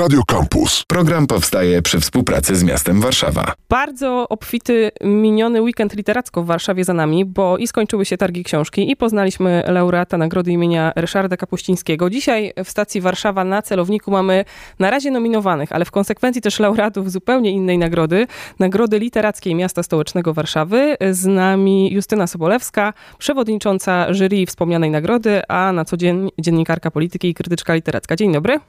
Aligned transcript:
Radio 0.00 0.22
Campus. 0.26 0.84
Program 0.84 1.26
powstaje 1.26 1.82
przy 1.82 2.00
współpracy 2.00 2.56
z 2.56 2.64
miastem 2.64 3.00
Warszawa. 3.00 3.52
Bardzo 3.68 4.28
obfity 4.28 4.90
miniony 5.00 5.62
weekend 5.62 5.96
literacko 5.96 6.42
w 6.42 6.46
Warszawie 6.46 6.84
za 6.84 6.94
nami, 6.94 7.24
bo 7.24 7.58
i 7.58 7.66
skończyły 7.66 8.04
się 8.04 8.16
targi 8.16 8.44
książki 8.44 8.90
i 8.90 8.96
poznaliśmy 8.96 9.62
laureata 9.66 10.18
nagrody 10.18 10.52
imienia 10.52 10.92
Ryszarda 10.96 11.36
Kapuścińskiego. 11.36 12.10
Dzisiaj 12.10 12.52
w 12.64 12.70
stacji 12.70 13.00
Warszawa 13.00 13.44
na 13.44 13.62
celowniku 13.62 14.10
mamy 14.10 14.44
na 14.78 14.90
razie 14.90 15.10
nominowanych, 15.10 15.72
ale 15.72 15.84
w 15.84 15.90
konsekwencji 15.90 16.42
też 16.42 16.60
laureatów 16.60 17.12
zupełnie 17.12 17.50
innej 17.50 17.78
nagrody, 17.78 18.26
nagrody 18.58 18.98
literackiej 18.98 19.54
miasta 19.54 19.82
stołecznego 19.82 20.34
Warszawy. 20.34 20.96
Z 21.10 21.26
nami 21.26 21.92
Justyna 21.92 22.26
Sobolewska, 22.26 22.92
przewodnicząca 23.18 24.14
jury 24.14 24.46
wspomnianej 24.46 24.90
nagrody, 24.90 25.42
a 25.48 25.72
na 25.72 25.84
co 25.84 25.96
dzień 25.96 26.30
dziennikarka 26.38 26.90
polityki 26.90 27.28
i 27.28 27.34
krytyczka 27.34 27.74
literacka. 27.74 28.16
Dzień 28.16 28.32
dobry. 28.32 28.60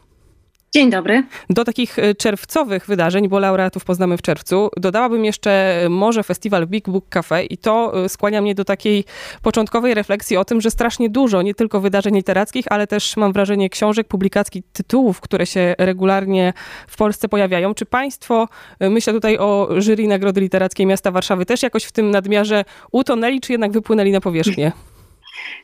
Dzień 0.74 0.90
dobry. 0.90 1.24
Do 1.50 1.66
takich 1.66 2.00
e, 2.00 2.16
czerwcowych 2.16 2.86
wydarzeń, 2.86 3.30
bo 3.30 3.40
laureatów 3.40 3.86
poznamy 3.86 4.18
w 4.18 4.22
czerwcu, 4.22 4.70
dodałabym 4.78 5.26
jeszcze 5.26 5.82
może 5.90 6.24
festiwal 6.24 6.68
Big 6.68 6.90
Book 6.90 7.10
Cafe 7.10 7.46
i 7.46 7.58
to 7.58 8.04
e, 8.04 8.10
skłania 8.10 8.42
mnie 8.42 8.56
do 8.56 8.66
takiej 8.66 9.04
początkowej 9.42 9.94
refleksji 9.94 10.38
o 10.38 10.46
tym, 10.46 10.62
że 10.62 10.72
strasznie 10.72 11.10
dużo, 11.10 11.42
nie 11.42 11.56
tylko 11.56 11.82
wydarzeń 11.82 12.16
literackich, 12.16 12.66
ale 12.70 12.88
też 12.88 13.18
mam 13.18 13.34
wrażenie 13.34 13.70
książek, 13.70 14.08
publikacji, 14.08 14.64
tytułów, 14.74 15.22
które 15.22 15.46
się 15.46 15.76
regularnie 15.78 16.54
w 16.88 16.98
Polsce 16.98 17.30
pojawiają. 17.30 17.74
Czy 17.74 17.86
państwo, 17.86 18.48
e, 18.80 18.90
myślę 18.90 19.14
tutaj 19.14 19.38
o 19.38 19.70
jury 19.78 20.08
Nagrody 20.08 20.42
Literackiej 20.42 20.86
Miasta 20.86 21.12
Warszawy, 21.12 21.46
też 21.46 21.64
jakoś 21.64 21.84
w 21.84 21.92
tym 21.92 22.12
nadmiarze 22.12 22.66
utonęli, 22.92 23.42
czy 23.42 23.52
jednak 23.52 23.72
wypłynęli 23.72 24.12
na 24.12 24.22
powierzchnię? 24.22 24.72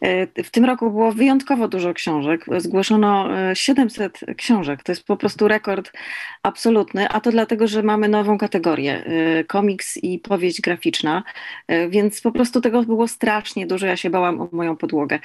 E, 0.02 0.44
w 0.44 0.50
tym 0.50 0.66
roku 0.66 0.92
było 0.92 1.12
wyjątkowo 1.12 1.68
dużo 1.68 1.94
książek. 1.94 2.46
Zgłoszono 2.58 3.30
700 3.54 4.20
e, 4.28 4.36
książek. 4.36 4.84
To 4.84 4.92
jest 4.92 5.04
po 5.04 5.18
prostu 5.18 5.48
rekord 5.48 5.92
absolutny, 6.44 7.10
a 7.10 7.22
to 7.22 7.32
dlatego, 7.32 7.68
że 7.68 7.84
mamy 7.84 8.10
nową 8.10 8.38
kategorię 8.38 9.06
e, 9.06 9.44
komiks 9.44 9.98
i 9.98 10.20
powieść 10.20 10.62
graficzna, 10.62 11.24
więc 11.90 12.22
po 12.22 12.32
prostu 12.32 12.62
tego 12.62 12.84
było 12.84 13.08
strasznie 13.08 13.68
dużo. 13.68 13.88
Ja 13.88 13.98
się 13.98 14.10
bałam 14.10 14.42
o 14.42 14.50
moją 14.52 14.78
podłogę 14.78 15.20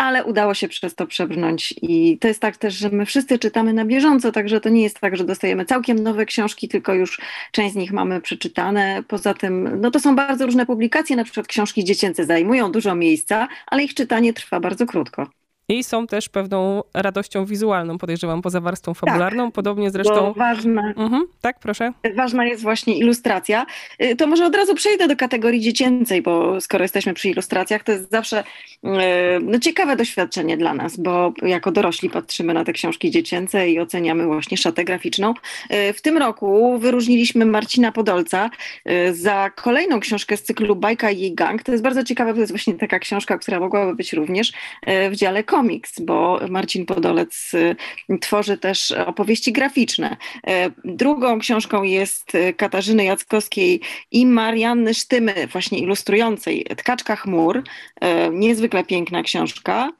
ale 0.00 0.24
udało 0.24 0.54
się 0.54 0.68
przez 0.68 0.94
to 0.94 1.06
przebrnąć 1.06 1.74
i 1.82 2.18
to 2.18 2.28
jest 2.28 2.40
tak 2.40 2.56
też, 2.56 2.74
że 2.74 2.88
my 2.90 3.06
wszyscy 3.06 3.38
czytamy 3.38 3.72
na 3.72 3.84
bieżąco, 3.84 4.32
także 4.32 4.60
to 4.60 4.68
nie 4.68 4.82
jest 4.82 5.00
tak, 5.00 5.16
że 5.16 5.24
dostajemy 5.24 5.64
całkiem 5.64 5.98
nowe 5.98 6.26
książki, 6.26 6.68
tylko 6.68 6.94
już 6.94 7.20
część 7.52 7.72
z 7.72 7.76
nich 7.76 7.92
mamy 7.92 8.20
przeczytane. 8.20 9.02
Poza 9.08 9.34
tym, 9.34 9.80
no 9.80 9.90
to 9.90 10.00
są 10.00 10.16
bardzo 10.16 10.46
różne 10.46 10.66
publikacje, 10.66 11.16
na 11.16 11.24
przykład 11.24 11.46
książki 11.46 11.84
dziecięce 11.84 12.24
zajmują 12.24 12.72
dużo 12.72 12.94
miejsca, 12.94 13.48
ale 13.66 13.84
ich 13.84 13.94
czytanie 13.94 14.32
trwa 14.32 14.60
bardzo 14.60 14.86
krótko. 14.86 15.39
I 15.70 15.84
są 15.84 16.06
też 16.06 16.28
pewną 16.28 16.82
radością 16.94 17.44
wizualną, 17.44 17.98
podejrzewam, 17.98 18.42
poza 18.42 18.60
warstwą 18.60 18.94
fabularną. 18.94 19.46
Tak, 19.46 19.54
Podobnie 19.54 19.90
zresztą. 19.90 20.32
ważne. 20.32 20.94
Mhm, 20.96 21.26
tak, 21.40 21.58
proszę. 21.58 21.92
Ważna 22.16 22.44
jest 22.46 22.62
właśnie 22.62 22.98
ilustracja. 22.98 23.66
Y, 24.02 24.16
to 24.16 24.26
może 24.26 24.46
od 24.46 24.56
razu 24.56 24.74
przejdę 24.74 25.08
do 25.08 25.16
kategorii 25.16 25.60
dziecięcej, 25.60 26.22
bo 26.22 26.60
skoro 26.60 26.84
jesteśmy 26.84 27.14
przy 27.14 27.28
ilustracjach, 27.28 27.82
to 27.82 27.92
jest 27.92 28.10
zawsze 28.10 28.40
y, 28.40 28.88
no, 29.42 29.58
ciekawe 29.58 29.96
doświadczenie 29.96 30.56
dla 30.56 30.74
nas, 30.74 30.96
bo 30.96 31.32
jako 31.42 31.72
dorośli 31.72 32.10
patrzymy 32.10 32.54
na 32.54 32.64
te 32.64 32.72
książki 32.72 33.10
dziecięce 33.10 33.70
i 33.70 33.80
oceniamy 33.80 34.26
właśnie 34.26 34.56
szatę 34.56 34.84
graficzną. 34.84 35.34
Y, 35.72 35.92
w 35.92 36.02
tym 36.02 36.18
roku 36.18 36.78
wyróżniliśmy 36.78 37.46
Marcina 37.46 37.92
Podolca 37.92 38.50
za 39.12 39.50
kolejną 39.50 40.00
książkę 40.00 40.36
z 40.36 40.42
cyklu 40.42 40.76
Bajka 40.76 41.10
i 41.10 41.20
jej 41.20 41.34
gang. 41.34 41.62
To 41.62 41.72
jest 41.72 41.84
bardzo 41.84 42.04
ciekawe, 42.04 42.30
bo 42.30 42.34
to 42.34 42.40
jest 42.40 42.52
właśnie 42.52 42.74
taka 42.74 42.98
książka, 42.98 43.38
która 43.38 43.60
mogłaby 43.60 43.94
być 43.94 44.12
również 44.12 44.52
w 45.10 45.16
dziale 45.16 45.44
komiks, 45.60 46.00
bo 46.00 46.40
Marcin 46.48 46.86
Podolec 46.86 47.54
y, 47.54 48.18
tworzy 48.20 48.58
też 48.58 48.90
opowieści 48.90 49.52
graficzne. 49.52 50.16
E, 50.46 50.70
drugą 50.84 51.38
książką 51.38 51.82
jest 51.82 52.32
Katarzyny 52.56 53.04
Jackowskiej 53.04 53.80
i 54.10 54.26
Marianny 54.26 54.94
Sztymy, 54.94 55.46
właśnie 55.52 55.78
ilustrującej 55.78 56.66
Tkaczka 56.76 57.16
chmur. 57.16 57.62
Niezwykle 58.32 58.84
piękna 58.84 59.22
książka 59.22 59.90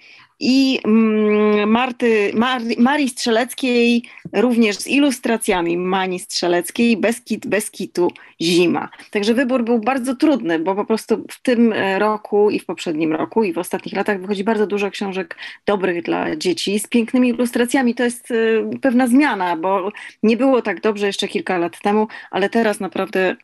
i 0.41 0.81
mm, 0.85 1.71
Marty, 1.71 2.33
Mar, 2.35 2.63
Marii 2.79 3.09
Strzeleckiej 3.09 4.03
również 4.33 4.77
z 4.77 4.87
ilustracjami 4.87 5.77
Mani 5.77 6.19
Strzeleckiej 6.19 6.97
bez, 6.97 7.21
kit, 7.21 7.47
bez 7.47 7.71
kitu 7.71 8.13
zima. 8.43 8.89
Także 9.11 9.35
wybór 9.35 9.65
był 9.65 9.79
bardzo 9.79 10.17
trudny, 10.17 10.59
bo 10.59 10.75
po 10.75 10.85
prostu 10.85 11.25
w 11.31 11.43
tym 11.43 11.73
e, 11.73 11.99
roku 11.99 12.51
i 12.51 12.59
w 12.59 12.67
poprzednim 12.67 13.13
roku 13.13 13.45
i 13.45 13.53
w 13.53 13.59
ostatnich 13.59 13.95
latach 13.95 14.21
wychodzi 14.21 14.45
bardzo 14.45 14.67
dużo 14.67 14.91
książek 14.91 15.37
dobrych 15.67 16.03
dla 16.03 16.37
dzieci 16.37 16.79
z 16.79 16.87
pięknymi 16.87 17.29
ilustracjami. 17.29 17.95
To 17.95 18.05
jest 18.05 18.31
e, 18.31 18.35
pewna 18.81 19.07
zmiana, 19.07 19.57
bo 19.57 19.93
nie 20.23 20.37
było 20.37 20.63
tak 20.63 20.81
dobrze 20.81 21.07
jeszcze 21.07 21.29
kilka 21.29 21.59
lat 21.59 21.81
temu, 21.81 22.09
ale 22.31 22.49
teraz 22.49 22.81
naprawdę 22.81 23.37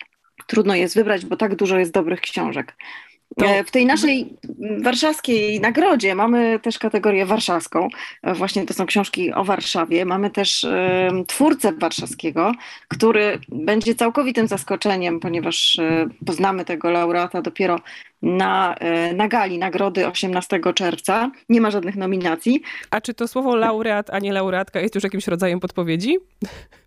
trudno 0.46 0.74
jest 0.74 0.94
wybrać, 0.94 1.26
bo 1.26 1.36
tak 1.36 1.56
dużo 1.56 1.78
jest 1.78 1.92
dobrych 1.92 2.20
książek. 2.20 2.76
E, 3.42 3.64
w 3.64 3.70
tej 3.70 3.86
naszej 3.86 4.36
warszawskiej 4.82 5.60
nagrodzie 5.60 6.14
mamy 6.14 6.60
też 6.62 6.78
kategorię 6.78 7.26
warszawską. 7.26 7.88
E, 8.22 8.34
właśnie 8.34 8.66
to 8.66 8.74
są 8.74 8.86
książki 8.86 9.32
o 9.32 9.44
Warszawie. 9.44 10.04
Mamy 10.04 10.30
też 10.30 10.64
e, 10.64 11.10
twórcę 11.26 11.72
warszawskiego, 11.72 12.52
który 12.88 13.38
będzie 13.48 13.94
całkowitym 13.94 14.48
zaskoczeniem, 14.48 15.20
ponieważ 15.20 15.80
poznamy 16.26 16.64
tego 16.64 16.90
laureata 16.90 17.42
dopiero 17.42 17.80
na, 18.22 18.74
e, 18.74 19.14
na 19.14 19.28
gali 19.28 19.58
nagrody 19.58 20.06
18 20.06 20.60
czerwca. 20.74 21.30
Nie 21.48 21.60
ma 21.60 21.70
żadnych 21.70 21.96
nominacji. 21.96 22.62
A 22.90 23.00
czy 23.00 23.14
to 23.14 23.28
słowo 23.28 23.56
laureat, 23.56 24.10
a 24.10 24.18
nie 24.18 24.32
laureatka 24.32 24.80
jest 24.80 24.94
już 24.94 25.04
jakimś 25.04 25.26
rodzajem 25.26 25.60
podpowiedzi? 25.60 26.18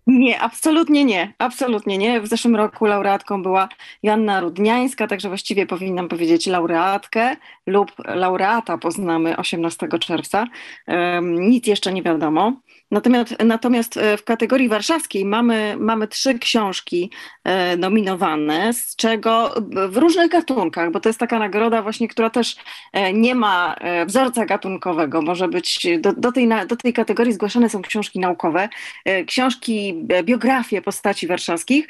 Nie, 0.06 0.40
absolutnie 0.40 1.04
nie. 1.04 1.34
Absolutnie 1.38 1.98
nie. 1.98 2.20
W 2.20 2.26
zeszłym 2.26 2.56
roku 2.56 2.84
laureatką 2.84 3.42
była 3.42 3.68
Joanna 4.02 4.40
Rudniańska, 4.40 5.06
także 5.06 5.28
właściwie 5.28 5.66
powinnam 5.66 6.08
powiedzieć 6.08 6.46
laureatkę 6.46 7.36
lub 7.66 7.92
laureata 8.04 8.78
poznamy 8.78 9.36
18 9.36 9.88
czerwca. 10.00 10.46
Nic 11.22 11.66
jeszcze 11.66 11.92
nie 11.92 12.02
wiadomo. 12.02 12.60
Natomiast, 12.90 13.36
natomiast 13.44 13.96
e, 13.96 14.16
w 14.16 14.24
kategorii 14.24 14.68
warszawskiej 14.68 15.24
mamy, 15.24 15.76
mamy 15.78 16.08
trzy 16.08 16.38
książki 16.38 17.10
e, 17.44 17.76
nominowane, 17.76 18.72
z 18.72 18.96
czego 18.96 19.54
w 19.88 19.96
różnych 19.96 20.30
gatunkach, 20.30 20.90
bo 20.90 21.00
to 21.00 21.08
jest 21.08 21.18
taka 21.18 21.38
nagroda 21.38 21.82
właśnie, 21.82 22.08
która 22.08 22.30
też 22.30 22.56
e, 22.92 23.12
nie 23.12 23.34
ma 23.34 23.76
wzorca 24.06 24.46
gatunkowego. 24.46 25.22
Może 25.22 25.48
być, 25.48 25.86
do, 25.98 26.12
do, 26.12 26.32
tej, 26.32 26.48
do 26.68 26.76
tej 26.76 26.92
kategorii 26.92 27.32
zgłaszane 27.32 27.68
są 27.68 27.82
książki 27.82 28.18
naukowe, 28.18 28.68
książki, 29.26 29.94
biografie 30.22 30.82
postaci 30.82 31.26
warszawskich 31.26 31.88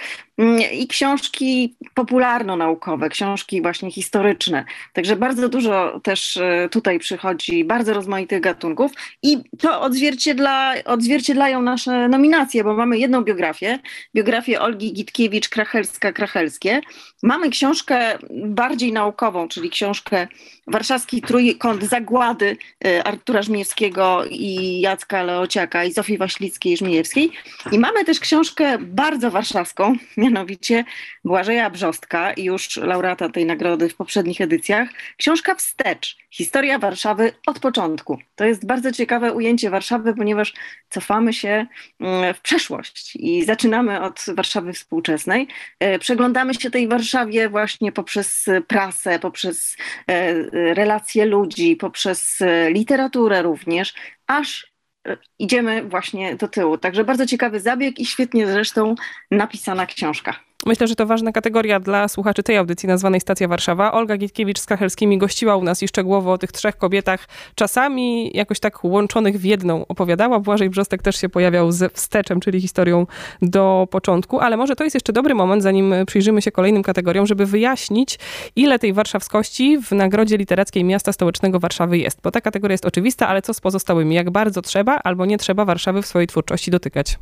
i 0.73 0.87
książki 0.87 1.75
popularno-naukowe, 1.95 3.09
książki 3.09 3.63
właśnie 3.63 3.91
historyczne. 3.91 4.65
Także 4.93 5.17
bardzo 5.17 5.49
dużo 5.49 6.01
też 6.03 6.39
tutaj 6.71 6.99
przychodzi, 6.99 7.65
bardzo 7.65 7.95
rozmaitych 7.95 8.41
gatunków 8.41 8.93
i 9.23 9.37
to 9.59 9.81
odzwierciedla 9.81 10.75
odzwierciedlają 10.85 11.63
nasze 11.63 12.09
nominacje, 12.09 12.65
bo 12.65 12.75
mamy 12.75 12.99
jedną 12.99 13.23
biografię, 13.23 13.79
biografię 14.15 14.61
Olgi 14.61 14.93
Gitkiewicz-Krachelska-Krachelskie. 14.95 16.81
Mamy 17.23 17.51
książkę 17.51 18.19
bardziej 18.45 18.93
naukową, 18.93 19.49
czyli 19.49 19.71
książkę 19.71 20.29
Warszawski 20.71 21.23
Trójkąt 21.23 21.85
Zagłady 21.85 22.57
e, 22.85 23.05
Artura 23.05 23.43
Żmijewskiego 23.43 24.25
i 24.31 24.81
Jacka 24.81 25.23
Leociaka 25.23 25.85
i 25.85 25.93
Zofii 25.93 26.19
Waślickiej-Żmijewskiej. 26.19 27.31
I 27.73 27.79
mamy 27.79 28.05
też 28.05 28.21
książkę 28.21 28.79
bardzo 28.79 29.31
warszawską, 29.31 29.97
mianowicie 30.17 30.85
Błażeja 31.25 31.71
Brzostka, 31.71 32.33
już 32.37 32.77
laureata 32.77 33.29
tej 33.29 33.47
nagrody 33.47 33.89
w 33.89 33.95
poprzednich 33.95 34.41
edycjach. 34.41 34.89
Książka 35.17 35.55
Wstecz. 35.55 36.17
Historia 36.31 36.79
Warszawy 36.79 37.33
od 37.47 37.59
początku. 37.59 38.19
To 38.37 38.45
jest 38.45 38.67
bardzo 38.67 38.93
ciekawe 38.93 39.33
ujęcie 39.33 39.71
Warszawy, 39.71 40.15
ponieważ 40.15 40.53
cofamy 40.91 41.33
się 41.33 41.67
mm, 42.01 42.35
w 42.35 42.41
przeszłość 42.41 43.17
i 43.17 43.45
zaczynamy 43.45 44.01
od 44.03 44.25
Warszawy 44.35 44.73
współczesnej. 44.73 45.49
E, 45.79 45.99
przeglądamy 45.99 46.55
się 46.55 46.71
tej 46.71 46.89
Warszawie 46.89 47.49
właśnie 47.49 47.93
poprzez 47.93 48.47
prasę, 48.67 49.19
poprzez 49.19 49.77
e, 50.07 50.35
relacje 50.75 51.25
ludzi, 51.25 51.77
poprzez 51.77 52.39
literaturę 52.69 53.43
również, 53.43 53.95
aż 54.27 54.73
e, 55.09 55.17
idziemy 55.39 55.83
właśnie 55.83 56.37
do 56.37 56.49
tyłu. 56.49 56.79
Także 56.79 57.05
bardzo 57.05 57.27
ciekawy 57.27 57.61
zabieg 57.61 57.99
i 57.99 58.07
świetnie 58.07 58.47
zresztą 58.47 58.95
napisana 59.31 59.87
książka. 59.87 60.50
Myślę, 60.67 60.87
że 60.87 60.97
to 60.97 61.07
ważna 61.07 61.33
kategoria 61.33 61.81
dla 61.81 62.09
słuchaczy 62.09 62.43
tej 62.43 62.57
audycji 62.57 62.89
nazwanej 62.89 63.21
Stacja 63.21 63.49
Warszawa. 63.49 63.93
Olga 63.93 64.17
Gitkiewicz 64.17 64.59
z 64.59 64.67
Krachelskimi 64.67 65.19
gościła 65.19 65.57
u 65.57 65.65
nas 65.65 65.83
i 65.83 65.89
szczegółowo 65.89 66.33
o 66.33 66.39
tych 66.39 66.53
trzech 66.53 66.77
kobietach, 66.77 67.29
czasami 67.55 68.31
jakoś 68.37 68.61
tak 68.61 68.85
łączonych 68.85 69.39
w 69.41 69.45
jedną 69.45 69.87
opowiadała. 69.87 70.41
Błażej 70.41 70.71
Brzostek 70.71 71.03
też 71.03 71.17
się 71.17 71.29
pojawiał 71.29 71.73
z 71.73 71.93
wsteczem, 71.93 72.41
czyli 72.41 72.61
historią 72.61 73.07
do 73.43 73.89
początku, 73.91 74.41
ale 74.41 74.57
może 74.57 74.77
to 74.77 74.85
jest 74.85 74.95
jeszcze 74.95 75.13
dobry 75.13 75.35
moment, 75.35 75.63
zanim 75.63 75.95
przyjrzymy 76.07 76.43
się 76.43 76.53
kolejnym 76.53 76.83
kategoriom, 76.83 77.27
żeby 77.27 77.47
wyjaśnić, 77.47 78.19
ile 78.57 78.79
tej 78.79 78.93
warszawskości 78.93 79.79
w 79.79 79.93
Nagrodzie 79.93 80.37
Literackiej 80.37 80.85
Miasta 80.85 81.13
Stołecznego 81.13 81.61
Warszawy 81.61 81.99
jest. 81.99 82.21
Bo 82.23 82.31
ta 82.31 82.41
kategoria 82.41 82.75
jest 82.75 82.87
oczywista, 82.87 83.29
ale 83.29 83.43
co 83.43 83.55
z 83.55 83.61
pozostałymi? 83.61 84.15
Jak 84.15 84.31
bardzo 84.31 84.63
trzeba 84.63 85.01
albo 85.05 85.27
nie 85.27 85.39
trzeba 85.39 85.65
Warszawy 85.65 86.03
w 86.03 86.07
swojej 86.07 86.27
twórczości 86.27 86.71
dotykać? 86.71 87.19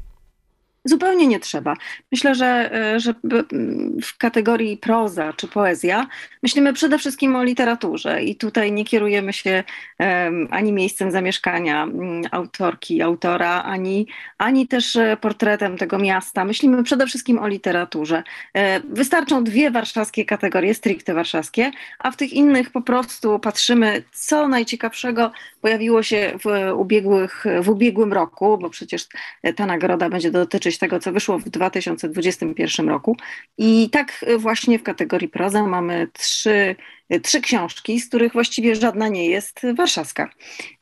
Zupełnie 0.84 1.26
nie 1.26 1.40
trzeba. 1.40 1.74
Myślę, 2.12 2.34
że, 2.34 2.70
e, 2.74 3.00
że 3.00 3.14
w 4.02 4.16
kategorii 4.18 4.76
proza 4.76 5.32
czy 5.32 5.48
poezja 5.48 6.06
myślimy 6.42 6.72
przede 6.72 6.98
wszystkim 6.98 7.36
o 7.36 7.44
literaturze 7.44 8.22
i 8.22 8.36
tutaj 8.36 8.72
nie 8.72 8.84
kierujemy 8.84 9.32
się 9.32 9.64
ani 10.50 10.72
miejscem 10.72 11.10
zamieszkania 11.10 11.86
autorki, 12.30 13.02
autora, 13.02 13.62
ani, 13.62 14.06
ani 14.38 14.68
też 14.68 14.96
e, 14.96 15.16
portretem 15.20 15.78
tego 15.78 15.98
miasta. 15.98 16.44
Myślimy 16.44 16.82
przede 16.82 17.06
wszystkim 17.06 17.38
o 17.38 17.48
literaturze. 17.48 18.22
E, 18.54 18.80
wystarczą 18.80 19.44
dwie 19.44 19.70
warszawskie 19.70 20.24
kategorie, 20.24 20.74
stricte 20.74 21.14
warszawskie, 21.14 21.70
a 21.98 22.10
w 22.10 22.16
tych 22.16 22.32
innych 22.32 22.70
po 22.70 22.82
prostu 22.82 23.38
patrzymy, 23.38 24.02
co 24.12 24.48
najciekawszego 24.48 25.32
pojawiło 25.60 26.02
się 26.02 26.38
w, 26.44 26.72
ubiegłych, 26.76 27.44
w 27.62 27.68
ubiegłym 27.68 28.12
roku, 28.12 28.58
bo 28.58 28.70
przecież 28.70 29.06
ta 29.56 29.66
nagroda 29.66 30.08
będzie 30.08 30.30
dotyczyć 30.30 30.77
tego, 30.78 31.00
co 31.00 31.12
wyszło 31.12 31.38
w 31.38 31.48
2021 31.48 32.88
roku. 32.88 33.16
I 33.58 33.90
tak 33.90 34.24
właśnie 34.38 34.78
w 34.78 34.82
kategorii 34.82 35.28
proza 35.28 35.66
mamy 35.66 36.08
trzy 36.12 36.76
trzy 37.22 37.40
książki, 37.40 38.00
z 38.00 38.08
których 38.08 38.32
właściwie 38.32 38.76
żadna 38.76 39.08
nie 39.08 39.26
jest 39.26 39.60
warszawska. 39.74 40.30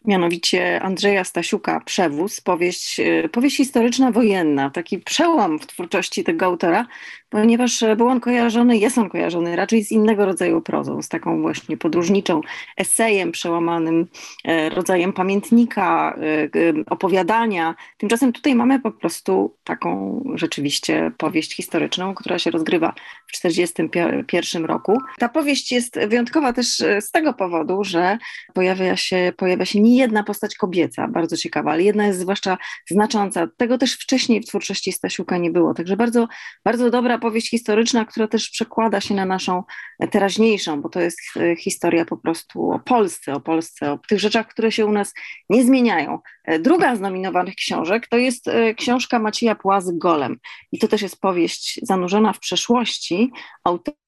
Mianowicie 0.06 0.82
Andrzeja 0.82 1.25
Stasiuka 1.25 1.81
Przewóz, 1.81 2.41
powieść, 2.41 3.00
e, 3.00 3.29
powieść 3.29 3.56
historyczna 3.56 4.12
wojenna, 4.12 4.70
taki 4.70 4.99
przełom 4.99 5.58
w 5.58 5.67
twórczości 5.67 6.25
tego 6.25 6.47
autora, 6.47 6.87
ponieważ 7.31 7.85
był 7.97 8.08
on 8.08 8.20
kojarzony, 8.20 8.79
jest 8.79 8.99
on 8.99 9.08
kojarzony 9.08 9.56
raczej 9.56 9.85
z 9.85 9.93
innego 9.93 10.26
rodzaju 10.26 10.61
prozą, 10.61 11.03
z 11.03 11.08
taką 11.08 11.43
właśnie 11.43 11.76
podróżniczą 11.76 12.41
esejem 12.76 13.32
przełamanym, 13.32 14.06
e, 14.44 14.69
rodzajem 14.69 15.12
pamiętnika, 15.12 16.17
e, 16.17 16.85
opowiadania. 16.87 17.75
Tymczasem 17.99 18.32
tutaj 18.32 18.55
mamy 18.55 18.81
po 18.81 18.91
prostu 18.91 19.56
taką 19.64 20.23
rzeczywiście 20.35 21.11
powieść 21.19 21.56
historyczną, 21.56 22.14
która 22.14 22.38
się 22.38 22.50
rozgrywa 22.50 22.94
w 23.26 23.32
1941 23.32 24.64
roku. 24.64 24.99
Ta 25.19 25.29
powieść 25.29 25.73
jest 25.73 25.99
wyjątkowa 26.06 26.53
też 26.53 26.81
e, 26.81 27.00
z 27.00 27.11
tego 27.11 27.32
powodu, 27.32 27.85
że 27.85 28.19
pojawia 28.55 28.97
się, 28.97 29.32
pojawia 29.37 29.64
się 29.64 29.81
nie 29.81 29.95
jedna 29.96 30.22
postać 30.22 30.54
kobieca, 30.54 31.08
bardzo 31.08 31.37
ciekawa, 31.37 31.72
ale 31.72 31.82
jedna 31.82 32.06
jest 32.06 32.20
zwłaszcza 32.20 32.58
znacząca. 32.90 33.48
Tego 33.56 33.78
też 33.78 33.93
wcześniej 33.93 34.40
w 34.40 34.46
twórczości 34.46 34.93
Stasiuka 34.93 35.38
nie 35.38 35.50
było. 35.50 35.75
Także 35.75 35.96
bardzo, 35.96 36.28
bardzo 36.64 36.90
dobra 36.90 37.19
powieść 37.19 37.50
historyczna, 37.50 38.04
która 38.04 38.28
też 38.28 38.50
przekłada 38.50 39.00
się 39.00 39.14
na 39.14 39.25
naszą 39.25 39.62
teraźniejszą, 40.10 40.82
bo 40.82 40.88
to 40.88 41.00
jest 41.00 41.19
e, 41.37 41.56
historia 41.56 42.04
po 42.04 42.16
prostu 42.16 42.70
o 42.70 42.78
Polsce, 42.78 43.34
o 43.34 43.40
Polsce, 43.40 43.93
o 43.93 43.98
tych 44.08 44.20
rzeczach, 44.20 44.46
które 44.48 44.72
się 44.72 44.87
u 44.87 44.93
nas 44.93 45.14
nie 45.50 45.64
zmieniają. 45.64 46.19
E, 46.44 46.58
druga 46.58 46.96
z 46.96 47.00
nominowanych 47.00 47.54
książek 47.54 48.08
to 48.08 48.16
jest 48.16 48.50
książka 48.76 49.19
Macieja 49.19 49.54
Płazy 49.54 49.93
Golem. 49.94 50.38
I 50.72 50.78
to 50.78 50.88
też 50.88 51.02
jest 51.02 51.20
powieść 51.20 51.81
zanurzona 51.82 52.32
w 52.32 52.38
przeszłości. 52.38 53.31
Autor 53.64 53.94
Mm, 53.94 54.06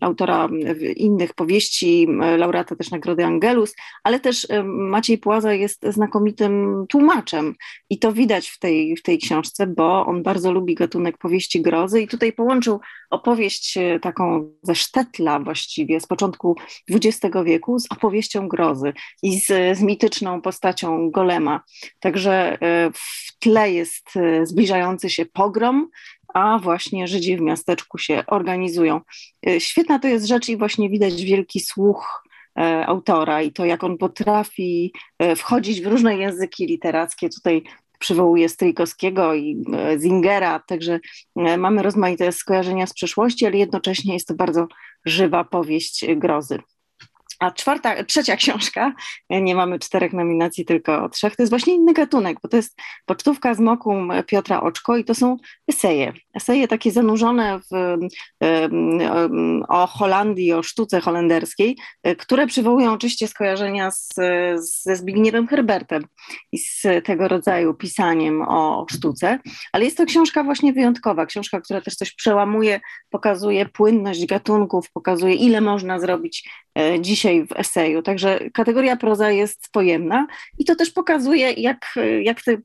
autora 0.00 0.48
innych 0.96 1.34
powieści, 1.34 2.06
laureata 2.38 2.76
też 2.76 2.90
Nagrody 2.90 3.24
Angelus, 3.24 3.74
ale 4.04 4.20
też 4.20 4.46
Maciej 4.64 5.18
Płaza 5.18 5.52
jest 5.52 5.86
znakomitym 5.88 6.84
tłumaczem 6.88 7.54
i 7.90 7.98
to 7.98 8.12
widać 8.12 8.48
w 8.48 8.58
tej, 8.58 8.96
w 8.96 9.02
tej 9.02 9.18
książce, 9.18 9.66
bo 9.66 10.06
on 10.06 10.22
bardzo 10.22 10.52
lubi 10.52 10.74
gatunek 10.74 11.18
powieści 11.18 11.62
grozy 11.62 12.02
i 12.02 12.08
tutaj 12.08 12.32
połączył 12.32 12.80
opowieść 13.10 13.76
e, 13.76 14.00
taką 14.00 14.52
ze 14.62 14.74
Sztetla 14.74 15.40
właściwie 15.40 16.00
z 16.00 16.06
początku 16.06 16.56
XX 16.90 17.36
wieku 17.44 17.78
z 17.78 17.86
opowieścią 17.92 18.48
grozy 18.48 18.92
i 19.22 19.40
z, 19.40 19.78
z 19.78 19.82
mityczną 19.82 20.42
postacią 20.42 21.10
Golema. 21.10 21.60
Także 22.00 22.58
e, 22.60 22.90
w 22.94 23.38
tle 23.38 23.72
jest 23.72 24.16
e, 24.16 24.46
zbliżający 24.46 25.10
się 25.10 25.26
pogrom, 25.26 25.88
a 26.36 26.58
właśnie 26.58 27.06
Żydzi 27.08 27.36
w 27.36 27.40
miasteczku 27.40 27.98
się 27.98 28.24
organizują. 28.26 29.00
E, 29.46 29.60
świetna 29.60 29.98
to 29.98 30.08
jest 30.08 30.26
rzecz 30.26 30.48
i 30.48 30.56
właśnie 30.56 30.90
widać 30.90 31.22
wielki 31.22 31.60
słuch 31.60 32.22
e, 32.58 32.86
autora 32.86 33.42
i 33.42 33.52
to, 33.52 33.64
jak 33.64 33.84
on 33.84 33.98
potrafi 33.98 34.92
e, 35.18 35.36
wchodzić 35.36 35.80
w 35.80 35.86
różne 35.86 36.16
języki 36.16 36.66
literackie. 36.66 37.28
Tutaj 37.28 37.62
przywołuje 37.98 38.48
Stryjkowskiego 38.48 39.34
i 39.34 39.64
Zingera, 39.98 40.60
także 40.60 41.00
mamy 41.58 41.82
rozmaite 41.82 42.32
skojarzenia 42.32 42.86
z 42.86 42.94
przeszłości, 42.94 43.46
ale 43.46 43.56
jednocześnie 43.56 44.14
jest 44.14 44.28
to 44.28 44.34
bardzo 44.34 44.68
żywa 45.04 45.44
powieść 45.44 46.06
grozy. 46.16 46.58
A 47.40 47.50
czwarta, 47.50 48.04
trzecia 48.04 48.36
książka, 48.46 48.92
nie 49.30 49.54
mamy 49.54 49.78
czterech 49.78 50.12
nominacji, 50.12 50.64
tylko 50.64 51.08
trzech, 51.08 51.36
to 51.36 51.42
jest 51.42 51.52
właśnie 51.52 51.74
inny 51.74 51.92
gatunek, 51.92 52.38
bo 52.42 52.48
to 52.48 52.56
jest 52.56 52.80
Pocztówka 53.06 53.54
z 53.54 53.60
mokum 53.60 54.12
Piotra 54.26 54.60
Oczko 54.60 54.96
i 54.96 55.04
to 55.04 55.14
są 55.14 55.36
eseje. 55.68 56.12
Eseje 56.34 56.68
takie 56.68 56.92
zanurzone 56.92 57.60
w, 57.70 57.98
o 59.68 59.86
Holandii, 59.86 60.52
o 60.52 60.62
sztuce 60.62 61.00
holenderskiej, 61.00 61.76
które 62.18 62.46
przywołują 62.46 62.92
oczywiście 62.92 63.28
skojarzenia 63.28 63.90
z, 63.90 64.14
ze 64.82 64.96
Zbigniewem 64.96 65.46
Herbertem 65.46 66.06
i 66.52 66.58
z 66.58 66.82
tego 67.04 67.28
rodzaju 67.28 67.74
pisaniem 67.74 68.42
o 68.42 68.86
sztuce, 68.90 69.38
ale 69.72 69.84
jest 69.84 69.96
to 69.96 70.06
książka 70.06 70.44
właśnie 70.44 70.72
wyjątkowa, 70.72 71.26
książka, 71.26 71.60
która 71.60 71.80
też 71.80 71.94
coś 71.94 72.14
przełamuje, 72.14 72.80
pokazuje 73.10 73.66
płynność 73.66 74.26
gatunków, 74.26 74.90
pokazuje 74.92 75.34
ile 75.34 75.60
można 75.60 76.00
zrobić 76.00 76.48
e, 76.48 76.65
dzisiaj 77.00 77.46
w 77.46 77.52
eseju. 77.52 78.02
Także 78.02 78.40
kategoria 78.52 78.96
proza 78.96 79.30
jest 79.30 79.68
pojemna 79.72 80.26
i 80.58 80.64
to 80.64 80.76
też 80.76 80.90
pokazuje, 80.90 81.52
jak, 81.52 81.94
jak 82.22 82.42
te 82.42 82.56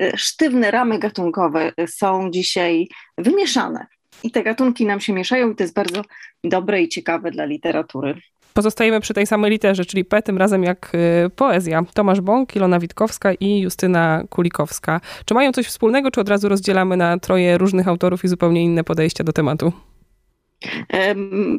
e, 0.00 0.16
sztywne 0.16 0.70
ramy 0.70 0.98
gatunkowe 0.98 1.72
są 1.86 2.30
dzisiaj 2.30 2.88
wymieszane. 3.18 3.86
I 4.22 4.30
te 4.30 4.42
gatunki 4.42 4.86
nam 4.86 5.00
się 5.00 5.12
mieszają, 5.12 5.50
i 5.50 5.56
to 5.56 5.64
jest 5.64 5.74
bardzo 5.74 6.02
dobre 6.44 6.82
i 6.82 6.88
ciekawe 6.88 7.30
dla 7.30 7.44
literatury. 7.44 8.14
Pozostajemy 8.54 9.00
przy 9.00 9.14
tej 9.14 9.26
samej 9.26 9.50
literze, 9.50 9.84
czyli 9.84 10.04
P, 10.04 10.22
tym 10.22 10.38
razem 10.38 10.62
jak 10.62 10.92
e, 10.94 11.30
poezja. 11.30 11.82
Tomasz 11.94 12.20
Bąk, 12.20 12.56
Ilona 12.56 12.78
Witkowska 12.78 13.32
i 13.32 13.60
Justyna 13.60 14.24
Kulikowska. 14.30 15.00
Czy 15.24 15.34
mają 15.34 15.52
coś 15.52 15.66
wspólnego, 15.66 16.10
czy 16.10 16.20
od 16.20 16.28
razu 16.28 16.48
rozdzielamy 16.48 16.96
na 16.96 17.18
troje 17.18 17.58
różnych 17.58 17.88
autorów 17.88 18.24
i 18.24 18.28
zupełnie 18.28 18.64
inne 18.64 18.84
podejścia 18.84 19.24
do 19.24 19.32
tematu? 19.32 19.72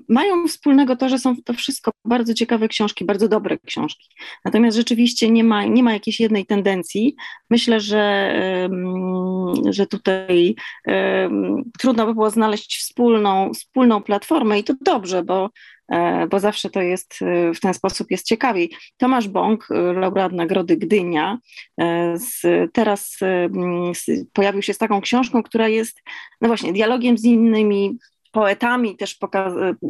Mają 0.10 0.48
wspólnego 0.48 0.96
to, 0.96 1.10
że 1.10 1.20
są 1.20 1.36
to 1.46 1.54
wszystko 1.54 1.92
bardzo 2.06 2.34
ciekawe 2.34 2.68
książki, 2.68 3.06
bardzo 3.06 3.28
dobre 3.28 3.58
książki. 3.58 4.10
Natomiast 4.46 4.78
rzeczywiście 4.78 5.32
nie 5.32 5.44
ma, 5.44 5.66
nie 5.66 5.84
ma 5.84 5.94
jakiejś 5.94 6.20
jednej 6.20 6.46
tendencji. 6.46 7.16
Myślę, 7.50 7.80
że, 7.80 8.34
że 9.70 9.88
tutaj 9.88 10.56
trudno 11.80 12.06
by 12.06 12.14
było 12.14 12.30
znaleźć 12.30 12.78
wspólną, 12.78 13.54
wspólną 13.54 14.04
platformę 14.04 14.60
i 14.60 14.64
to 14.64 14.74
dobrze, 14.82 15.24
bo 15.24 15.50
e, 15.92 16.28
bo 16.28 16.40
zawsze 16.40 16.70
to 16.70 16.82
jest 16.82 17.20
e, 17.22 17.54
w 17.54 17.60
ten 17.60 17.74
sposób 17.74 18.12
jest 18.12 18.26
ciekawiej. 18.26 18.72
Tomasz 18.98 19.28
Bąk, 19.28 19.68
e, 19.72 19.94
laureat 19.94 20.32
Nagrody 20.32 20.78
Gdynia, 20.78 21.38
z, 22.16 22.42
teraz 22.74 23.18
z, 23.94 24.30
pojawił 24.34 24.62
się 24.62 24.74
z 24.74 24.78
taką 24.78 25.02
książką, 25.02 25.44
która 25.44 25.68
jest 25.68 26.02
no 26.42 26.48
właśnie 26.48 26.74
dialogiem 26.74 27.18
z 27.18 27.26
innymi 27.26 27.98
poetami 28.32 28.98
też 28.98 29.18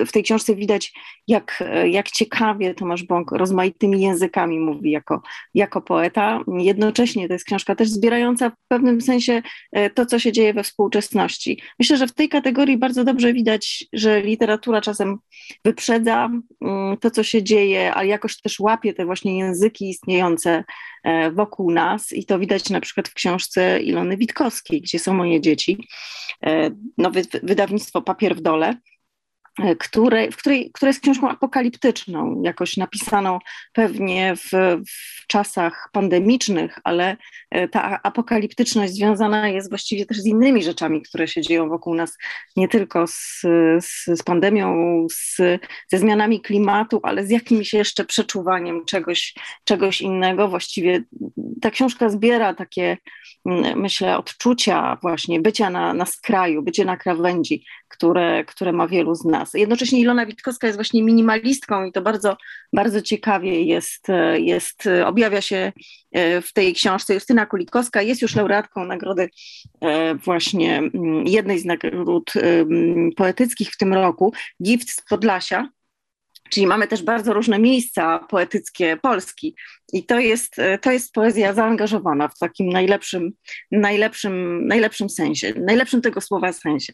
w 0.08 0.12
tej 0.12 0.24
książce 0.24 0.56
widać, 0.56 0.94
jak, 1.28 1.64
jak 1.86 2.12
ciekawie 2.12 2.74
Tomasz 2.74 3.04
Bąk 3.04 3.32
rozmaitymi 3.32 4.02
językami 4.02 4.60
mówi 4.60 4.92
jako, 4.92 5.22
jako 5.54 5.82
poeta. 5.82 6.40
Jednocześnie 6.58 7.28
to 7.28 7.34
jest 7.34 7.46
książka 7.46 7.76
też 7.76 7.90
zbierająca 7.90 8.50
w 8.50 8.54
pewnym 8.68 9.02
sensie 9.02 9.42
e, 9.72 9.90
to, 9.90 10.06
co 10.06 10.20
się 10.20 10.32
dzieje 10.32 10.54
we 10.54 10.64
współczesności. 10.64 11.62
Myślę, 11.80 11.98
że 11.98 12.08
w 12.08 12.14
tej 12.14 12.30
kategorii 12.30 12.78
bardzo 12.78 13.04
dobrze 13.04 13.34
widać, 13.34 13.86
że 13.94 14.22
literatura 14.22 14.82
czasem 14.82 15.18
wyprzedza 15.66 16.30
mm, 16.62 16.98
to, 16.98 17.12
co 17.12 17.24
się 17.24 17.44
dzieje, 17.44 17.94
ale 17.94 18.08
jakoś 18.08 18.42
też 18.42 18.60
łapie 18.60 18.94
te 18.94 19.06
właśnie 19.06 19.40
języki 19.40 19.90
istniejące 19.90 20.64
E, 21.01 21.01
wokół 21.34 21.72
nas 21.72 22.12
i 22.12 22.26
to 22.26 22.40
widać 22.40 22.70
na 22.70 22.82
przykład 22.82 23.10
w 23.10 23.14
książce 23.14 23.80
Ilony 23.80 24.18
Witkowskiej, 24.18 24.82
gdzie 24.82 25.00
są 25.00 25.14
moje 25.14 25.42
dzieci, 25.42 25.88
e, 26.46 26.72
nowe 26.98 27.22
wydawnictwo 27.44 28.02
Papier 28.02 28.36
w 28.36 28.42
dole, 28.42 28.74
E, 28.74 29.01
które, 29.80 30.32
w 30.32 30.38
której, 30.38 30.72
która 30.74 30.90
jest 30.90 31.02
książką 31.02 31.30
apokaliptyczną, 31.30 32.42
jakoś 32.44 32.78
napisaną 32.78 33.40
pewnie 33.74 34.36
w, 34.36 34.50
w, 34.88 35.22
czasach 35.28 35.90
pandemicznych, 35.92 36.80
ale 36.84 37.18
e, 37.52 37.68
ta 37.68 38.00
apokaliptyczność 38.04 38.94
związana 38.94 39.50
jest 39.50 39.70
właściwie 39.70 40.06
też 40.06 40.18
z 40.18 40.26
innymi 40.26 40.64
rzeczami, 40.64 41.02
które 41.02 41.28
się 41.28 41.42
dzieją 41.42 41.70
wokół 41.70 41.96
nas, 41.96 42.18
nie 42.56 42.68
tylko 42.68 43.08
z, 43.08 43.42
z, 43.80 44.06
z 44.06 44.24
pandemią, 44.24 44.76
z, 45.12 45.38
ze 45.92 45.98
zmianami 45.98 46.42
klimatu, 46.42 47.00
ale 47.04 47.26
z 47.26 47.30
jakimś 47.30 47.74
jeszcze 47.74 48.06
przeczuwaniem 48.06 48.86
czegoś, 48.86 49.34
czegoś 49.64 50.02
innego. 50.02 50.48
Właściwie 50.48 51.04
ta 51.62 51.72
książka 51.72 52.10
zbiera 52.10 52.54
takie, 52.54 52.98
myślę, 53.76 54.18
odczucia 54.18 54.98
właśnie 55.02 55.42
bycia 55.42 55.70
na, 55.70 55.94
na 55.94 56.06
skraju, 56.06 56.62
bycia 56.62 56.86
na 56.86 56.98
krawędzi 56.98 57.64
które, 57.92 58.46
które 58.46 58.72
ma 58.72 58.88
wielu 58.88 59.16
z 59.16 59.26
nas. 59.26 59.41
Jednocześnie 59.54 60.00
Ilona 60.00 60.26
Witkowska 60.26 60.68
jest 60.68 60.78
właśnie 60.78 61.04
minimalistką 61.04 61.86
i 61.86 61.92
to 61.92 62.02
bardzo, 62.02 62.38
bardzo 62.74 63.02
ciekawie 63.02 63.64
jest, 63.64 64.08
jest, 64.38 64.90
objawia 65.06 65.42
się 65.42 65.72
w 66.42 66.54
tej 66.54 66.74
książce. 66.74 67.14
Justyna 67.14 67.46
Kulikowska 67.46 68.02
jest 68.02 68.22
już 68.22 68.36
laureatką 68.36 68.86
nagrody 68.86 69.30
właśnie 70.26 70.78
mm, 70.78 71.28
jednej 71.28 71.60
z 71.60 71.66
nagród 71.66 72.34
poetyckich 73.16 73.72
w 73.72 73.78
tym 73.78 73.94
roku, 73.94 74.34
Gift 74.64 74.90
z 74.90 75.02
Podlasia, 75.10 75.70
Czyli 76.52 76.68
mamy 76.68 76.88
też 76.88 77.04
bardzo 77.04 77.34
różne 77.34 77.60
miejsca 77.60 78.20
poetyckie 78.20 78.98
Polski 79.02 79.56
i 79.94 80.06
to 80.06 80.20
jest, 80.20 80.56
to 80.82 80.92
jest 80.92 81.14
poezja 81.14 81.54
zaangażowana 81.54 82.28
w 82.28 82.38
takim 82.38 82.70
najlepszym, 82.70 83.32
najlepszym, 83.72 84.68
najlepszym 84.68 85.10
sensie, 85.10 85.54
najlepszym 85.58 86.02
tego 86.02 86.22
słowa 86.22 86.54
sensie. 86.54 86.94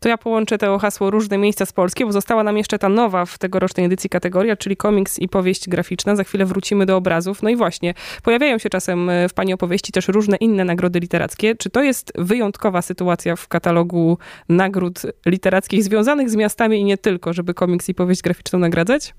To 0.00 0.08
ja 0.08 0.18
połączę 0.18 0.58
to 0.58 0.78
hasło 0.78 1.10
różne 1.10 1.38
miejsca 1.38 1.66
z 1.66 1.72
Polski, 1.72 2.04
bo 2.04 2.12
została 2.12 2.42
nam 2.42 2.56
jeszcze 2.56 2.78
ta 2.78 2.88
nowa 2.88 3.24
w 3.24 3.38
tegorocznej 3.38 3.86
edycji 3.86 4.10
kategoria, 4.10 4.56
czyli 4.56 4.76
komiks 4.76 5.18
i 5.18 5.28
powieść 5.28 5.68
graficzna. 5.68 6.16
Za 6.16 6.24
chwilę 6.24 6.46
wrócimy 6.46 6.86
do 6.86 6.96
obrazów. 6.96 7.42
No 7.42 7.50
i 7.50 7.56
właśnie, 7.56 7.94
pojawiają 8.22 8.58
się 8.58 8.70
czasem 8.70 9.10
w 9.28 9.34
Pani 9.34 9.54
opowieści 9.54 9.92
też 9.92 10.08
różne 10.08 10.36
inne 10.36 10.64
nagrody 10.64 11.00
literackie. 11.00 11.54
Czy 11.56 11.70
to 11.70 11.82
jest 11.82 12.12
wyjątkowa 12.18 12.82
sytuacja 12.82 13.36
w 13.36 13.48
katalogu 13.48 14.18
nagród 14.48 15.02
literackich 15.26 15.84
związanych 15.84 16.30
z 16.30 16.36
miastami 16.36 16.80
i 16.80 16.84
nie 16.84 16.98
tylko, 16.98 17.32
żeby 17.32 17.54
komiks 17.54 17.88
i 17.88 17.94
powieść 17.94 18.22
graficzną 18.22 18.58
nagradzać? 18.58 19.14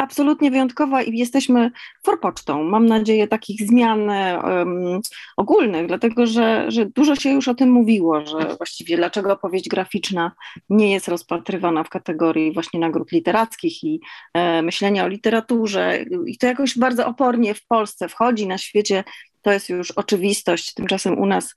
Absolutnie 0.00 0.50
wyjątkowa 0.50 1.02
i 1.02 1.18
jesteśmy 1.18 1.70
forpocztą, 2.04 2.64
mam 2.64 2.86
nadzieję, 2.86 3.28
takich 3.28 3.60
zmian 3.62 4.00
um, 4.00 5.00
ogólnych, 5.36 5.86
dlatego 5.86 6.26
że, 6.26 6.64
że 6.68 6.86
dużo 6.86 7.16
się 7.16 7.30
już 7.30 7.48
o 7.48 7.54
tym 7.54 7.70
mówiło, 7.70 8.26
że 8.26 8.56
właściwie 8.56 8.96
dlaczego 8.96 9.32
opowieść 9.32 9.68
graficzna 9.68 10.32
nie 10.68 10.92
jest 10.92 11.08
rozpatrywana 11.08 11.84
w 11.84 11.88
kategorii 11.88 12.52
właśnie 12.52 12.80
nagród 12.80 13.12
literackich 13.12 13.84
i 13.84 14.00
e, 14.34 14.62
myślenia 14.62 15.04
o 15.04 15.08
literaturze. 15.08 16.04
I 16.26 16.38
to 16.38 16.46
jakoś 16.46 16.78
bardzo 16.78 17.06
opornie 17.06 17.54
w 17.54 17.66
Polsce 17.66 18.08
wchodzi, 18.08 18.46
na 18.46 18.58
świecie 18.58 19.04
to 19.42 19.52
jest 19.52 19.68
już 19.68 19.90
oczywistość, 19.90 20.74
tymczasem 20.74 21.18
u 21.18 21.26
nas 21.26 21.54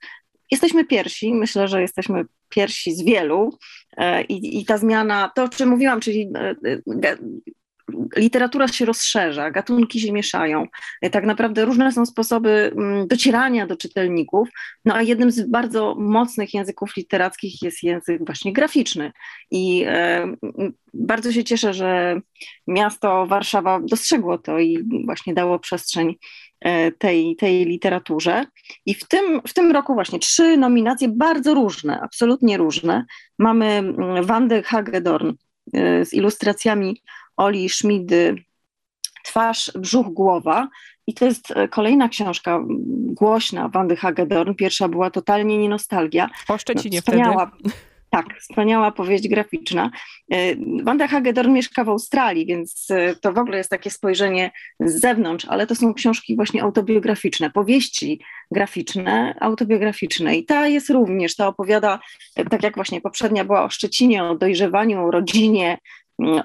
jesteśmy 0.50 0.84
pierwsi, 0.84 1.34
myślę, 1.34 1.68
że 1.68 1.82
jesteśmy 1.82 2.24
pierwsi 2.48 2.94
z 2.94 3.04
wielu 3.04 3.58
e, 3.96 4.22
i, 4.22 4.60
i 4.60 4.64
ta 4.64 4.78
zmiana, 4.78 5.32
to 5.34 5.44
o 5.44 5.48
czym 5.48 5.68
mówiłam, 5.68 6.00
czyli 6.00 6.30
e, 6.36 6.54
literatura 8.16 8.68
się 8.68 8.84
rozszerza, 8.84 9.50
gatunki 9.50 10.00
się 10.00 10.12
mieszają. 10.12 10.66
Tak 11.12 11.24
naprawdę 11.24 11.64
różne 11.64 11.92
są 11.92 12.06
sposoby 12.06 12.72
mm, 12.76 13.08
docierania 13.08 13.66
do 13.66 13.76
czytelników, 13.76 14.48
no 14.84 14.94
a 14.94 15.02
jednym 15.02 15.30
z 15.30 15.50
bardzo 15.50 15.94
mocnych 15.98 16.54
języków 16.54 16.96
literackich 16.96 17.62
jest 17.62 17.82
język 17.82 18.26
właśnie 18.26 18.52
graficzny. 18.52 19.12
I 19.50 19.84
e, 19.86 20.34
bardzo 20.94 21.32
się 21.32 21.44
cieszę, 21.44 21.74
że 21.74 22.20
miasto 22.66 23.26
Warszawa 23.26 23.80
dostrzegło 23.80 24.38
to 24.38 24.58
i 24.58 24.78
właśnie 25.04 25.34
dało 25.34 25.58
przestrzeń 25.58 26.14
e, 26.60 26.92
tej, 26.92 27.36
tej 27.36 27.64
literaturze. 27.64 28.44
I 28.86 28.94
w 28.94 29.08
tym, 29.08 29.40
w 29.46 29.54
tym 29.54 29.72
roku 29.72 29.94
właśnie 29.94 30.18
trzy 30.18 30.56
nominacje 30.56 31.08
bardzo 31.08 31.54
różne, 31.54 32.00
absolutnie 32.00 32.56
różne. 32.56 33.04
Mamy 33.38 33.66
mm, 33.66 34.24
Wandę 34.24 34.62
Hagedorn 34.62 35.32
e, 35.74 36.04
z 36.04 36.12
ilustracjami 36.12 37.02
Oli 37.36 37.68
Schmidy 37.68 38.44
Twarz, 39.24 39.70
brzuch, 39.74 40.06
głowa. 40.06 40.68
I 41.06 41.14
to 41.14 41.24
jest 41.24 41.50
e, 41.50 41.68
kolejna 41.68 42.08
książka 42.08 42.60
głośna 43.06 43.68
Wandy 43.68 43.96
Hagedorn. 43.96 44.54
Pierwsza 44.54 44.88
była 44.88 45.10
totalnie 45.10 45.58
nie 45.58 45.68
nostalgia. 45.68 46.30
Po 46.46 46.58
Szczecinie 46.58 46.98
no, 46.98 47.02
wspaniała, 47.02 47.50
wtedy. 47.58 47.74
Tak, 48.14 48.26
wspaniała 48.40 48.92
powieść 48.92 49.28
graficzna. 49.28 49.90
E, 50.32 50.36
Wanda 50.84 51.06
Hagedorn 51.08 51.52
mieszka 51.52 51.84
w 51.84 51.88
Australii, 51.88 52.46
więc 52.46 52.86
e, 52.90 53.16
to 53.16 53.32
w 53.32 53.38
ogóle 53.38 53.58
jest 53.58 53.70
takie 53.70 53.90
spojrzenie 53.90 54.50
z 54.80 55.00
zewnątrz, 55.00 55.46
ale 55.48 55.66
to 55.66 55.74
są 55.74 55.94
książki 55.94 56.36
właśnie 56.36 56.62
autobiograficzne, 56.62 57.50
powieści 57.50 58.20
graficzne, 58.50 59.34
autobiograficzne. 59.40 60.36
I 60.36 60.44
ta 60.44 60.68
jest 60.68 60.90
również, 60.90 61.36
ta 61.36 61.48
opowiada, 61.48 62.00
tak 62.50 62.62
jak 62.62 62.74
właśnie 62.74 63.00
poprzednia 63.00 63.44
była 63.44 63.64
o 63.64 63.70
Szczecinie, 63.70 64.24
o 64.24 64.34
dojrzewaniu, 64.34 65.06
o 65.06 65.10
rodzinie, 65.10 65.78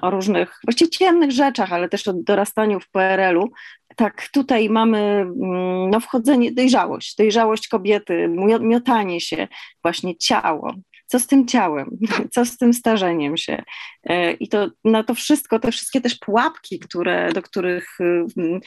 o 0.00 0.10
różnych 0.10 0.60
właściwie 0.64 0.90
ciemnych 0.90 1.30
rzeczach, 1.30 1.72
ale 1.72 1.88
też 1.88 2.08
o 2.08 2.12
dorastaniu 2.12 2.80
w 2.80 2.90
PRL-u. 2.90 3.50
Tak, 3.96 4.28
tutaj 4.32 4.70
mamy 4.70 4.98
mm, 4.98 5.90
no, 5.90 6.00
wchodzenie, 6.00 6.52
dojrzałość, 6.52 7.16
dojrzałość 7.16 7.68
kobiety, 7.68 8.28
miotanie 8.60 9.20
się, 9.20 9.48
właśnie 9.82 10.16
ciało, 10.16 10.74
co 11.10 11.18
z 11.20 11.26
tym 11.26 11.46
ciałem, 11.46 11.98
co 12.34 12.44
z 12.44 12.56
tym 12.56 12.74
starzeniem 12.74 13.36
się. 13.36 13.62
E, 14.04 14.32
I 14.32 14.48
to 14.48 14.70
na 14.84 15.04
to 15.04 15.14
wszystko, 15.14 15.58
te 15.58 15.72
wszystkie 15.72 16.00
też 16.00 16.14
pułapki, 16.18 16.78
które, 16.78 17.32
do 17.32 17.42
których 17.42 17.98
mm, 18.00 18.60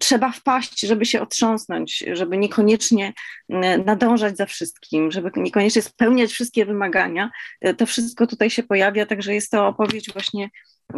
trzeba 0.00 0.32
wpaść, 0.32 0.80
żeby 0.80 1.06
się 1.06 1.22
otrząsnąć, 1.22 2.04
żeby 2.12 2.36
niekoniecznie 2.36 3.12
mm, 3.48 3.84
nadążać 3.84 4.36
za 4.36 4.46
wszystkim, 4.46 5.10
żeby 5.10 5.30
niekoniecznie 5.36 5.82
spełniać 5.82 6.32
wszystkie 6.32 6.66
wymagania, 6.66 7.30
e, 7.60 7.74
to 7.74 7.86
wszystko 7.86 8.26
tutaj 8.26 8.50
się 8.50 8.62
pojawia, 8.62 9.06
także 9.06 9.34
jest 9.34 9.50
to 9.50 9.66
opowieść 9.66 10.12
właśnie 10.12 10.50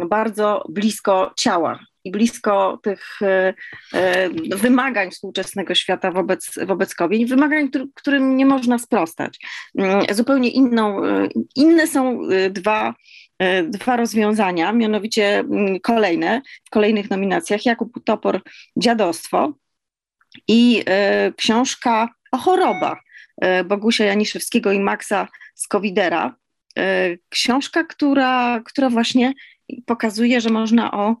bardzo 0.09 0.63
blisko 0.69 1.33
ciała 1.37 1.79
i 2.07 2.11
blisko 2.11 2.79
tych 2.83 3.21
e, 3.21 3.53
e, 3.93 4.29
wymagań 4.55 5.11
współczesnego 5.11 5.75
świata 5.75 6.11
wobec, 6.11 6.59
wobec 6.65 6.95
kobiet, 6.95 7.29
wymagań, 7.29 7.69
którym 7.93 8.37
nie 8.37 8.45
można 8.45 8.79
sprostać. 8.79 9.39
Mm, 9.77 10.01
zupełnie 10.11 10.49
inną, 10.49 11.05
e, 11.05 11.27
inne 11.55 11.87
są 11.87 12.19
dwa 12.49 12.93
dwa 13.63 13.97
rozwiązania, 13.97 14.73
mianowicie 14.73 15.39
mm, 15.39 15.79
kolejne, 15.79 16.41
w 16.65 16.69
kolejnych 16.69 17.09
nominacjach 17.09 17.65
Jakub 17.65 18.03
Topor 18.05 18.41
Dziadostwo 18.77 19.53
i 20.47 20.83
książka 21.35 22.09
o 22.31 22.37
chorobach 22.37 22.99
Bogusia 23.65 24.05
Janiszewskiego 24.05 24.71
i 24.71 24.79
Maxa 24.79 25.27
Skowidera. 25.55 26.35
Książka, 27.29 27.83
która, 27.83 28.61
która 28.65 28.89
właśnie 28.89 29.33
pokazuje, 29.85 30.41
że 30.41 30.49
można 30.49 30.91
o 30.91 31.15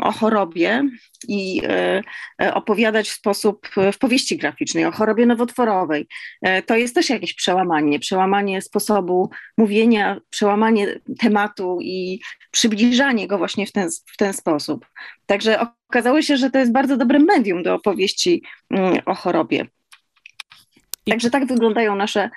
o 0.00 0.12
chorobie 0.12 0.82
i 1.28 1.62
e, 1.64 2.02
e, 2.42 2.54
opowiadać 2.54 3.08
w 3.08 3.12
sposób, 3.12 3.68
w 3.92 3.98
powieści 3.98 4.36
graficznej, 4.36 4.84
o 4.84 4.92
chorobie 4.92 5.26
nowotworowej. 5.26 6.06
E, 6.42 6.62
to 6.62 6.76
jest 6.76 6.94
też 6.94 7.10
jakieś 7.10 7.34
przełamanie, 7.34 7.98
przełamanie 7.98 8.62
sposobu 8.62 9.30
mówienia, 9.56 10.20
przełamanie 10.30 11.00
tematu 11.18 11.78
i 11.80 12.20
przybliżanie 12.50 13.26
go 13.28 13.38
właśnie 13.38 13.66
w 13.66 13.72
ten, 13.72 13.88
w 14.06 14.16
ten 14.16 14.32
sposób. 14.32 14.86
Także 15.26 15.60
okazało 15.88 16.22
się, 16.22 16.36
że 16.36 16.50
to 16.50 16.58
jest 16.58 16.72
bardzo 16.72 16.96
dobre 16.96 17.18
medium 17.18 17.62
do 17.62 17.74
opowieści 17.74 18.42
mm, 18.70 18.98
o 19.06 19.14
chorobie. 19.14 19.66
Także 21.10 21.30
tak 21.30 21.46
wyglądają 21.46 21.96
nasze 21.96 22.30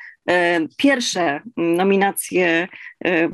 pierwsze 0.77 1.41
nominacje 1.57 2.67
e, 3.05 3.29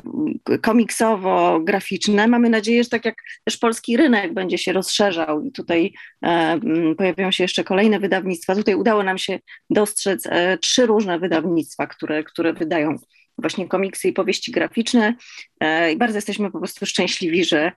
komiksowo-graficzne. 0.60 2.28
Mamy 2.28 2.50
nadzieję, 2.50 2.84
że 2.84 2.90
tak 2.90 3.04
jak 3.04 3.14
też 3.44 3.56
polski 3.56 3.96
rynek 3.96 4.34
będzie 4.34 4.58
się 4.58 4.72
rozszerzał 4.72 5.44
i 5.44 5.52
tutaj 5.52 5.92
e, 6.24 6.60
pojawią 6.98 7.30
się 7.30 7.44
jeszcze 7.44 7.64
kolejne 7.64 8.00
wydawnictwa. 8.00 8.54
Tutaj 8.54 8.74
udało 8.74 9.02
nam 9.02 9.18
się 9.18 9.38
dostrzec 9.70 10.28
trzy 10.60 10.86
różne 10.86 11.18
wydawnictwa, 11.18 11.86
które, 11.86 12.24
które 12.24 12.52
wydają 12.52 12.96
właśnie 13.38 13.68
komiksy 13.68 14.08
i 14.08 14.12
powieści 14.12 14.52
graficzne 14.52 15.14
i 15.92 15.96
bardzo 15.96 16.16
jesteśmy 16.16 16.50
po 16.50 16.58
prostu 16.58 16.86
szczęśliwi, 16.86 17.44
że, 17.44 17.72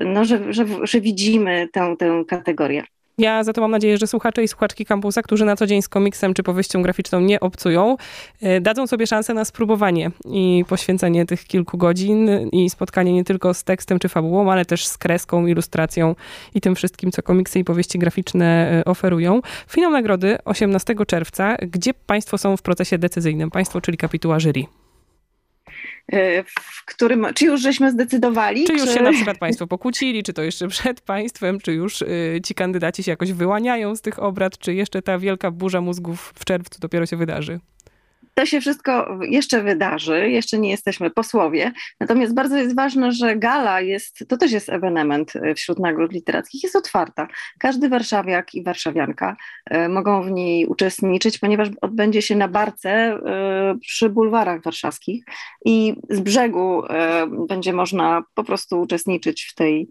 no, 0.00 0.24
że, 0.24 0.52
że, 0.52 0.66
że 0.82 1.00
widzimy 1.00 1.68
tę, 1.72 1.96
tę 1.98 2.24
kategorię. 2.28 2.84
Ja 3.18 3.44
za 3.44 3.52
to 3.52 3.60
mam 3.60 3.70
nadzieję, 3.70 3.98
że 3.98 4.06
słuchacze 4.06 4.42
i 4.42 4.48
słuchaczki 4.48 4.84
kampusa, 4.84 5.22
którzy 5.22 5.44
na 5.44 5.56
co 5.56 5.66
dzień 5.66 5.82
z 5.82 5.88
komiksem 5.88 6.34
czy 6.34 6.42
powieścią 6.42 6.82
graficzną 6.82 7.20
nie 7.20 7.40
obcują, 7.40 7.96
e, 8.42 8.60
dadzą 8.60 8.86
sobie 8.86 9.06
szansę 9.06 9.34
na 9.34 9.44
spróbowanie 9.44 10.10
i 10.24 10.64
poświęcenie 10.68 11.26
tych 11.26 11.44
kilku 11.44 11.78
godzin 11.78 12.28
i 12.52 12.70
spotkanie 12.70 13.12
nie 13.12 13.24
tylko 13.24 13.54
z 13.54 13.64
tekstem 13.64 13.98
czy 13.98 14.08
fabułą, 14.08 14.52
ale 14.52 14.64
też 14.64 14.86
z 14.86 14.98
kreską, 14.98 15.46
ilustracją 15.46 16.14
i 16.54 16.60
tym 16.60 16.74
wszystkim, 16.74 17.10
co 17.10 17.22
komiksy 17.22 17.58
i 17.58 17.64
powieści 17.64 17.98
graficzne 17.98 18.70
e, 18.80 18.84
oferują. 18.84 19.40
Finał 19.68 19.90
nagrody 19.90 20.38
18 20.44 20.94
czerwca. 21.06 21.56
Gdzie 21.56 21.94
Państwo 21.94 22.38
są 22.38 22.56
w 22.56 22.62
procesie 22.62 22.98
decyzyjnym? 22.98 23.50
Państwo, 23.50 23.80
czyli 23.80 23.98
kapituła 23.98 24.40
jury. 24.40 24.87
E, 26.12 26.44
w 26.44 26.84
którym, 26.84 27.26
czy 27.34 27.44
już 27.44 27.60
żeśmy 27.60 27.90
zdecydowali? 27.90 28.64
Czy 28.64 28.72
już 28.72 28.84
czy... 28.84 28.94
się 28.94 29.02
na 29.02 29.12
przykład 29.12 29.38
państwo 29.38 29.66
pokłócili, 29.66 30.22
czy 30.22 30.32
to 30.32 30.42
jeszcze 30.42 30.68
przed 30.68 31.00
państwem, 31.00 31.60
czy 31.60 31.72
już 31.72 32.02
y, 32.02 32.40
ci 32.44 32.54
kandydaci 32.54 33.02
się 33.02 33.10
jakoś 33.10 33.32
wyłaniają 33.32 33.96
z 33.96 34.00
tych 34.00 34.18
obrad, 34.18 34.58
czy 34.58 34.74
jeszcze 34.74 35.02
ta 35.02 35.18
wielka 35.18 35.50
burza 35.50 35.80
mózgów 35.80 36.32
w 36.34 36.44
czerwcu 36.44 36.80
dopiero 36.80 37.06
się 37.06 37.16
wydarzy? 37.16 37.60
To 38.38 38.46
się 38.46 38.60
wszystko 38.60 39.18
jeszcze 39.22 39.62
wydarzy, 39.62 40.30
jeszcze 40.30 40.58
nie 40.58 40.70
jesteśmy 40.70 41.10
posłowie, 41.10 41.72
natomiast 42.00 42.34
bardzo 42.34 42.56
jest 42.56 42.76
ważne, 42.76 43.12
że 43.12 43.36
gala 43.36 43.80
jest, 43.80 44.24
to 44.28 44.36
też 44.36 44.52
jest 44.52 44.68
ewenement 44.68 45.32
wśród 45.56 45.78
nagród 45.78 46.12
literackich, 46.12 46.62
jest 46.62 46.76
otwarta. 46.76 47.28
Każdy 47.58 47.88
warszawiak 47.88 48.54
i 48.54 48.62
warszawianka 48.62 49.36
mogą 49.88 50.22
w 50.22 50.30
niej 50.30 50.66
uczestniczyć, 50.66 51.38
ponieważ 51.38 51.68
odbędzie 51.80 52.22
się 52.22 52.36
na 52.36 52.48
barce 52.48 53.18
przy 53.80 54.08
bulwarach 54.08 54.62
warszawskich 54.62 55.24
i 55.64 55.94
z 56.10 56.20
brzegu 56.20 56.82
będzie 57.48 57.72
można 57.72 58.22
po 58.34 58.44
prostu 58.44 58.80
uczestniczyć 58.80 59.44
w 59.44 59.54
tej, 59.54 59.88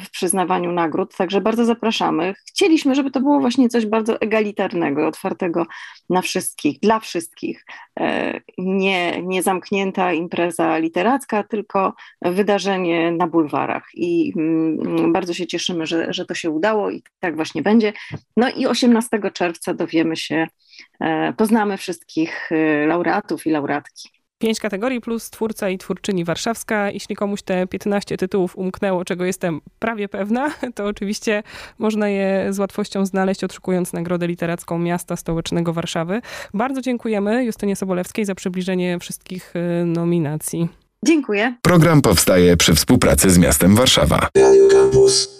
w 0.00 0.10
przyznawaniu 0.10 0.72
nagród, 0.72 1.16
także 1.16 1.40
bardzo 1.40 1.64
zapraszamy. 1.64 2.34
Chcieliśmy, 2.48 2.94
żeby 2.94 3.10
to 3.10 3.20
było 3.20 3.40
właśnie 3.40 3.68
coś 3.68 3.86
bardzo 3.86 4.20
egalitarnego, 4.20 5.06
otwartego 5.06 5.66
na 6.10 6.22
wszystkich, 6.22 6.80
dla 6.80 7.00
wszystkich. 7.00 7.64
E, 8.00 8.40
nie, 8.58 9.22
nie 9.22 9.42
zamknięta 9.42 10.12
impreza 10.12 10.78
literacka, 10.78 11.42
tylko 11.42 11.94
wydarzenie 12.22 13.12
na 13.12 13.26
bulwarach. 13.26 13.88
I 13.94 14.32
mm, 14.36 15.12
bardzo 15.12 15.34
się 15.34 15.46
cieszymy, 15.46 15.86
że, 15.86 16.12
że 16.12 16.26
to 16.26 16.34
się 16.34 16.50
udało 16.50 16.90
i 16.90 17.02
tak 17.20 17.36
właśnie 17.36 17.62
będzie. 17.62 17.92
No 18.36 18.50
i 18.50 18.66
18 18.66 19.20
czerwca 19.32 19.74
dowiemy 19.74 20.16
się, 20.16 20.46
e, 21.00 21.32
poznamy 21.32 21.76
wszystkich 21.76 22.52
e, 22.52 22.86
laureatów 22.86 23.46
i 23.46 23.50
laureatki. 23.50 24.19
Pięć 24.40 24.60
kategorii 24.60 25.00
plus 25.00 25.30
twórca 25.30 25.68
i 25.68 25.78
twórczyni 25.78 26.24
warszawska. 26.24 26.90
Jeśli 26.90 27.16
komuś 27.16 27.42
te 27.42 27.66
15 27.66 28.16
tytułów 28.16 28.56
umknęło, 28.56 29.04
czego 29.04 29.24
jestem 29.24 29.60
prawie 29.78 30.08
pewna, 30.08 30.50
to 30.74 30.86
oczywiście 30.86 31.42
można 31.78 32.08
je 32.08 32.46
z 32.50 32.58
łatwością 32.58 33.06
znaleźć, 33.06 33.44
otrzykując 33.44 33.92
Nagrodę 33.92 34.26
Literacką 34.26 34.78
Miasta 34.78 35.16
Stołecznego 35.16 35.72
Warszawy. 35.72 36.20
Bardzo 36.54 36.80
dziękujemy 36.80 37.44
Justynie 37.44 37.76
Sobolewskiej 37.76 38.24
za 38.24 38.34
przybliżenie 38.34 38.98
wszystkich 38.98 39.56
y, 39.56 39.84
nominacji. 39.84 40.68
Dziękuję. 41.04 41.54
Program 41.62 42.02
powstaje 42.02 42.56
przy 42.56 42.74
współpracy 42.74 43.30
z 43.30 43.38
miastem 43.38 43.74
Warszawa. 43.74 44.28
Radio 44.36 44.68
Campus. 44.68 45.39